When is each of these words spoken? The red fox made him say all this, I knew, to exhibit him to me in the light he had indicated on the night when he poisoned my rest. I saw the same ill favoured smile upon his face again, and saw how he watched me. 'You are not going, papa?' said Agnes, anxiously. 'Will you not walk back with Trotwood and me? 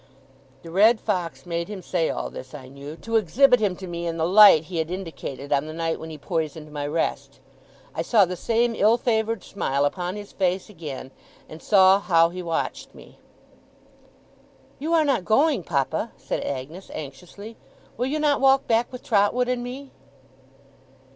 The 0.63 0.71
red 0.71 0.99
fox 0.99 1.45
made 1.45 1.67
him 1.67 1.83
say 1.83 2.09
all 2.09 2.31
this, 2.31 2.55
I 2.55 2.69
knew, 2.69 2.95
to 2.95 3.17
exhibit 3.17 3.59
him 3.59 3.75
to 3.75 3.85
me 3.85 4.07
in 4.07 4.17
the 4.17 4.25
light 4.27 4.63
he 4.63 4.77
had 4.79 4.89
indicated 4.89 5.53
on 5.53 5.67
the 5.67 5.73
night 5.75 5.99
when 5.99 6.09
he 6.09 6.17
poisoned 6.17 6.71
my 6.71 6.87
rest. 6.87 7.39
I 7.93 8.01
saw 8.01 8.25
the 8.25 8.35
same 8.35 8.73
ill 8.73 8.97
favoured 8.97 9.43
smile 9.43 9.85
upon 9.85 10.15
his 10.15 10.31
face 10.31 10.71
again, 10.71 11.11
and 11.47 11.61
saw 11.61 11.99
how 11.99 12.29
he 12.29 12.41
watched 12.41 12.95
me. 12.95 13.19
'You 14.79 14.91
are 14.95 15.05
not 15.05 15.23
going, 15.23 15.61
papa?' 15.61 16.13
said 16.17 16.41
Agnes, 16.43 16.89
anxiously. 16.95 17.55
'Will 17.95 18.07
you 18.07 18.17
not 18.19 18.41
walk 18.41 18.65
back 18.67 18.91
with 18.91 19.03
Trotwood 19.03 19.47
and 19.49 19.61
me? 19.63 19.91